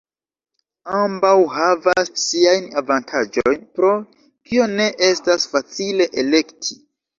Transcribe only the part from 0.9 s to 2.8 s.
Ambaŭ havas siajn